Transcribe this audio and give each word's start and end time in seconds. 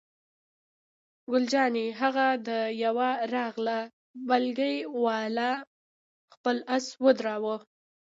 ګل 1.31 1.43
جانې: 1.51 1.85
هغه 2.01 2.27
د 2.47 2.49
یوه 2.83 3.09
راغلل، 3.35 3.85
بګۍ 4.27 4.75
والا 5.03 5.51
خپل 6.33 6.57
آس 6.75 6.85
ودراوه. 7.03 7.55